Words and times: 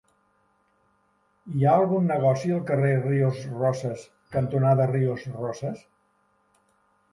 Hi 1.57 1.65
ha 1.67 1.73
algun 1.81 2.07
negoci 2.13 2.55
al 2.55 2.63
carrer 2.71 2.95
Ríos 3.05 3.43
Rosas 3.61 4.09
cantonada 4.39 4.91
Ríos 4.97 5.29
Rosas? 5.39 5.87